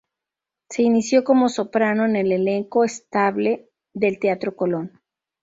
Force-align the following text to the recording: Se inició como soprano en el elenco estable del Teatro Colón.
Se 0.69 0.81
inició 0.81 1.23
como 1.23 1.47
soprano 1.47 2.05
en 2.05 2.15
el 2.15 2.31
elenco 2.31 2.83
estable 2.83 3.69
del 3.93 4.17
Teatro 4.17 4.55
Colón. 4.55 4.99